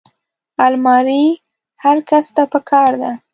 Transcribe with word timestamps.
الماري 0.65 1.23
هر 1.83 1.97
کس 2.09 2.25
ته 2.35 2.43
پکار 2.53 2.91
ده 3.01 3.11